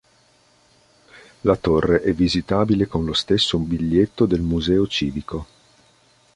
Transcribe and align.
La 1.41 1.55
torre 1.55 2.01
è 2.01 2.11
visitabile 2.11 2.87
con 2.87 3.05
lo 3.05 3.13
stesso 3.13 3.59
biglietto 3.59 4.25
del 4.25 4.41
Museo 4.41 4.87
Civico. 4.87 5.45